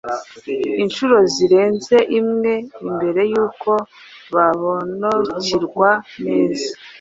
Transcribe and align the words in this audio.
inhuro 0.83 1.17
zirenze 1.33 1.97
imwe 2.19 2.53
mbere 2.93 3.21
yuko 3.33 3.69
baobanukirwa 4.33 5.89
neza 6.25 6.69